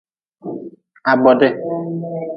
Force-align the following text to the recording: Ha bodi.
Ha 1.05 1.11
bodi. 1.21 1.49